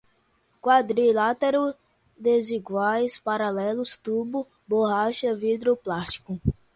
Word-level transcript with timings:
quadrilátero, 0.59 1.75
desiguais, 2.17 3.19
paralelos, 3.19 3.95
tubo, 3.95 4.47
borracha, 4.67 5.35
vidro, 5.35 5.77
plástico 5.77 6.41